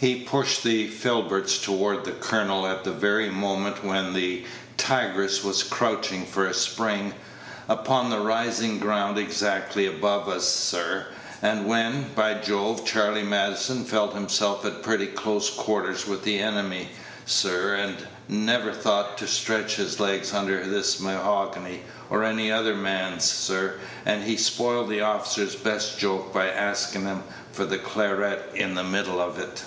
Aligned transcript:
He 0.00 0.20
pushed 0.22 0.62
the 0.62 0.86
filberts 0.86 1.58
toward 1.60 2.04
the 2.04 2.12
colonel 2.12 2.68
at 2.68 2.84
the 2.84 2.92
very 2.92 3.30
moment 3.30 3.84
when 3.84 4.12
"the 4.12 4.44
tigress 4.76 5.42
was 5.42 5.64
crouching 5.64 6.24
for 6.24 6.46
a 6.46 6.54
spring, 6.54 7.14
upon 7.68 8.08
the 8.08 8.20
rising 8.20 8.78
ground 8.78 9.18
exactly 9.18 9.86
above 9.86 10.28
us, 10.28 10.46
sir, 10.48 11.06
and 11.42 11.66
when, 11.66 12.12
by 12.14 12.34
Jove, 12.34 12.86
Charley 12.86 13.24
Maddison 13.24 13.84
felt 13.84 14.14
himself 14.14 14.64
at 14.64 14.84
pretty 14.84 15.08
close 15.08 15.50
quarters 15.50 16.06
with 16.06 16.22
the 16.22 16.38
enemy, 16.38 16.90
sir, 17.26 17.74
and 17.74 17.96
never 18.28 18.72
thought 18.72 19.18
to 19.18 19.26
stretch 19.26 19.74
his 19.74 19.98
legs 19.98 20.32
under 20.32 20.64
this 20.64 21.00
mahogany, 21.00 21.82
or 22.08 22.22
any 22.22 22.52
other 22.52 22.76
man's, 22.76 23.24
sir;" 23.24 23.80
and 24.06 24.22
he 24.22 24.36
spoiled 24.36 24.90
the 24.90 25.00
officer's 25.00 25.56
best 25.56 25.98
joke 25.98 26.32
by 26.32 26.46
asking 26.48 27.02
him 27.04 27.24
for 27.50 27.64
the 27.64 27.78
claret 27.78 28.48
in 28.54 28.76
the 28.76 28.84
middle 28.84 29.20
of 29.20 29.40
it. 29.40 29.64